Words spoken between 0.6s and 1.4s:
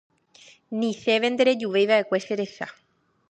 Ni chéve